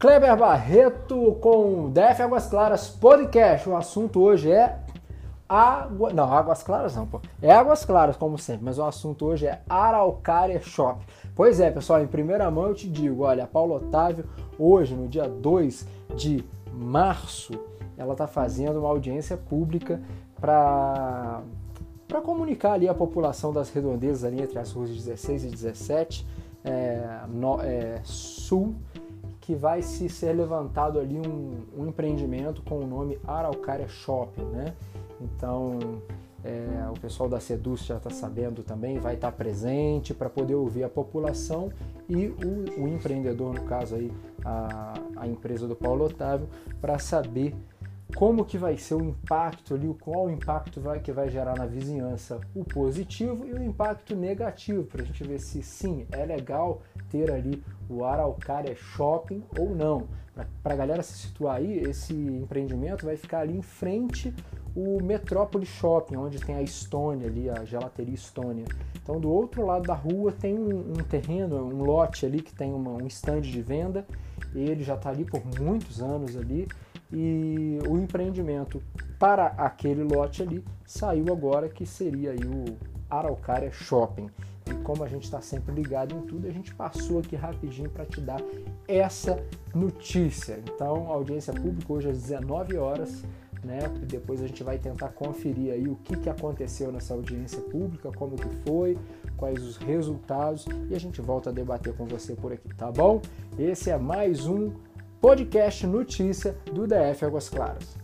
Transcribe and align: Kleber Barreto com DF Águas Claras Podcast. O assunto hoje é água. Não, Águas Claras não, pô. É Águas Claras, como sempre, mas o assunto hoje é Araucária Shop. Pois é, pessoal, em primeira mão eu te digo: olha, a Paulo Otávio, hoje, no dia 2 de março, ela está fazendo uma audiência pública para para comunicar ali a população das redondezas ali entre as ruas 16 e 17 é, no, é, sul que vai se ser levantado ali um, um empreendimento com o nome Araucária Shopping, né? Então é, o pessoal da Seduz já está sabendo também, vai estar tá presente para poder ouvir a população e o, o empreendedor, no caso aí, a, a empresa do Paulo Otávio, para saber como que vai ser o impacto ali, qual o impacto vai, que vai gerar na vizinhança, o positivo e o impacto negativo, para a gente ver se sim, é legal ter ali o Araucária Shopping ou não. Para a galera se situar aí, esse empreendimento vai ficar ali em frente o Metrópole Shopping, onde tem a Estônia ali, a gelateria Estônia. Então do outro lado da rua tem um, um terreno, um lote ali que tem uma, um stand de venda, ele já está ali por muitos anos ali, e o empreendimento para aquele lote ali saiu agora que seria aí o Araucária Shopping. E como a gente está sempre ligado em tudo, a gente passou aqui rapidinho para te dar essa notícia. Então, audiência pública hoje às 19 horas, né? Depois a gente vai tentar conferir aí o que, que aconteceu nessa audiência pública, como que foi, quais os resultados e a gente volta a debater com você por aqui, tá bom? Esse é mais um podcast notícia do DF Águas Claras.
Kleber 0.00 0.34
Barreto 0.34 1.36
com 1.42 1.90
DF 1.90 2.22
Águas 2.22 2.46
Claras 2.46 2.88
Podcast. 2.88 3.68
O 3.68 3.76
assunto 3.76 4.22
hoje 4.22 4.50
é 4.50 4.78
água. 5.46 6.10
Não, 6.10 6.24
Águas 6.32 6.62
Claras 6.62 6.96
não, 6.96 7.06
pô. 7.06 7.20
É 7.42 7.52
Águas 7.52 7.84
Claras, 7.84 8.16
como 8.16 8.38
sempre, 8.38 8.64
mas 8.64 8.78
o 8.78 8.82
assunto 8.82 9.26
hoje 9.26 9.46
é 9.46 9.60
Araucária 9.68 10.58
Shop. 10.58 11.04
Pois 11.34 11.60
é, 11.60 11.70
pessoal, 11.70 12.02
em 12.02 12.06
primeira 12.06 12.50
mão 12.50 12.68
eu 12.68 12.74
te 12.74 12.88
digo: 12.88 13.24
olha, 13.24 13.44
a 13.44 13.46
Paulo 13.46 13.74
Otávio, 13.74 14.24
hoje, 14.58 14.94
no 14.94 15.06
dia 15.06 15.28
2 15.28 15.86
de 16.16 16.42
março, 16.72 17.52
ela 17.98 18.12
está 18.12 18.26
fazendo 18.26 18.78
uma 18.78 18.88
audiência 18.88 19.36
pública 19.36 20.00
para 20.40 21.42
para 22.08 22.22
comunicar 22.22 22.72
ali 22.72 22.88
a 22.88 22.94
população 22.94 23.52
das 23.52 23.68
redondezas 23.68 24.24
ali 24.24 24.40
entre 24.40 24.58
as 24.58 24.72
ruas 24.72 24.88
16 24.88 25.44
e 25.44 25.48
17 25.48 26.26
é, 26.64 27.20
no, 27.28 27.60
é, 27.60 28.00
sul 28.02 28.74
que 29.50 29.56
vai 29.56 29.82
se 29.82 30.08
ser 30.08 30.32
levantado 30.32 31.00
ali 31.00 31.18
um, 31.18 31.66
um 31.76 31.88
empreendimento 31.88 32.62
com 32.62 32.78
o 32.78 32.86
nome 32.86 33.18
Araucária 33.26 33.88
Shopping, 33.88 34.44
né? 34.44 34.76
Então 35.20 35.76
é, 36.44 36.88
o 36.88 37.00
pessoal 37.00 37.28
da 37.28 37.40
Seduz 37.40 37.84
já 37.84 37.96
está 37.96 38.10
sabendo 38.10 38.62
também, 38.62 39.00
vai 39.00 39.14
estar 39.14 39.32
tá 39.32 39.36
presente 39.36 40.14
para 40.14 40.30
poder 40.30 40.54
ouvir 40.54 40.84
a 40.84 40.88
população 40.88 41.72
e 42.08 42.26
o, 42.28 42.82
o 42.84 42.86
empreendedor, 42.86 43.52
no 43.52 43.62
caso 43.62 43.96
aí, 43.96 44.12
a, 44.44 44.94
a 45.16 45.26
empresa 45.26 45.66
do 45.66 45.74
Paulo 45.74 46.04
Otávio, 46.04 46.48
para 46.80 47.00
saber 47.00 47.52
como 48.10 48.44
que 48.44 48.56
vai 48.56 48.76
ser 48.76 48.94
o 48.94 49.04
impacto 49.04 49.74
ali, 49.74 49.92
qual 50.00 50.26
o 50.26 50.30
impacto 50.30 50.80
vai, 50.80 51.00
que 51.00 51.12
vai 51.12 51.28
gerar 51.28 51.56
na 51.56 51.66
vizinhança, 51.66 52.40
o 52.54 52.64
positivo 52.64 53.46
e 53.46 53.52
o 53.52 53.62
impacto 53.62 54.16
negativo, 54.16 54.84
para 54.84 55.02
a 55.02 55.04
gente 55.04 55.22
ver 55.24 55.38
se 55.38 55.62
sim, 55.62 56.06
é 56.10 56.24
legal 56.24 56.82
ter 57.10 57.30
ali 57.30 57.62
o 57.88 58.04
Araucária 58.04 58.74
Shopping 58.74 59.42
ou 59.58 59.74
não. 59.74 60.08
Para 60.62 60.74
a 60.74 60.76
galera 60.76 61.02
se 61.02 61.12
situar 61.14 61.56
aí, 61.56 61.80
esse 61.80 62.14
empreendimento 62.14 63.04
vai 63.04 63.16
ficar 63.16 63.40
ali 63.40 63.56
em 63.56 63.62
frente 63.62 64.32
o 64.74 65.02
Metrópole 65.02 65.66
Shopping, 65.66 66.16
onde 66.16 66.38
tem 66.38 66.54
a 66.54 66.62
Estônia 66.62 67.26
ali, 67.26 67.50
a 67.50 67.64
gelateria 67.64 68.14
Estônia. 68.14 68.64
Então 69.02 69.20
do 69.20 69.30
outro 69.30 69.66
lado 69.66 69.86
da 69.86 69.94
rua 69.94 70.32
tem 70.32 70.56
um, 70.56 70.92
um 70.92 71.04
terreno, 71.04 71.64
um 71.64 71.82
lote 71.82 72.24
ali 72.24 72.40
que 72.40 72.54
tem 72.54 72.72
uma, 72.72 72.92
um 72.92 73.06
stand 73.06 73.42
de 73.42 73.60
venda, 73.60 74.06
ele 74.54 74.82
já 74.82 74.94
está 74.94 75.10
ali 75.10 75.24
por 75.24 75.42
muitos 75.60 76.00
anos 76.00 76.36
ali, 76.36 76.68
e 77.12 77.78
o 77.88 77.98
empreendimento 77.98 78.82
para 79.18 79.46
aquele 79.46 80.02
lote 80.02 80.42
ali 80.42 80.64
saiu 80.86 81.32
agora 81.32 81.68
que 81.68 81.84
seria 81.84 82.30
aí 82.30 82.44
o 82.44 82.76
Araucária 83.08 83.70
Shopping. 83.72 84.30
E 84.66 84.74
como 84.84 85.02
a 85.02 85.08
gente 85.08 85.24
está 85.24 85.40
sempre 85.40 85.74
ligado 85.74 86.14
em 86.14 86.20
tudo, 86.22 86.46
a 86.46 86.52
gente 86.52 86.72
passou 86.74 87.18
aqui 87.18 87.34
rapidinho 87.34 87.90
para 87.90 88.04
te 88.04 88.20
dar 88.20 88.40
essa 88.86 89.44
notícia. 89.74 90.60
Então, 90.64 91.08
audiência 91.08 91.52
pública 91.52 91.92
hoje 91.92 92.10
às 92.10 92.22
19 92.22 92.76
horas, 92.76 93.24
né? 93.64 93.80
Depois 94.06 94.40
a 94.42 94.46
gente 94.46 94.62
vai 94.62 94.78
tentar 94.78 95.08
conferir 95.08 95.72
aí 95.72 95.88
o 95.88 95.96
que, 95.96 96.16
que 96.16 96.30
aconteceu 96.30 96.92
nessa 96.92 97.14
audiência 97.14 97.60
pública, 97.62 98.10
como 98.12 98.36
que 98.36 98.48
foi, 98.64 98.96
quais 99.36 99.62
os 99.62 99.76
resultados 99.76 100.66
e 100.88 100.94
a 100.94 101.00
gente 101.00 101.20
volta 101.20 101.50
a 101.50 101.52
debater 101.52 101.94
com 101.94 102.06
você 102.06 102.34
por 102.34 102.52
aqui, 102.52 102.68
tá 102.74 102.90
bom? 102.90 103.20
Esse 103.58 103.90
é 103.90 103.98
mais 103.98 104.46
um 104.46 104.72
podcast 105.20 105.86
notícia 105.86 106.56
do 106.72 106.86
DF 106.86 107.26
Águas 107.26 107.50
Claras. 107.50 107.99